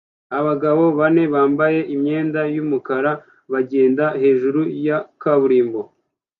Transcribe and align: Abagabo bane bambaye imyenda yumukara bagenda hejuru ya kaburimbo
Abagabo 0.39 0.83
bane 0.99 1.23
bambaye 1.33 1.79
imyenda 1.93 2.41
yumukara 2.55 3.11
bagenda 3.51 4.05
hejuru 4.21 4.59
ya 4.87 4.97
kaburimbo 5.21 5.81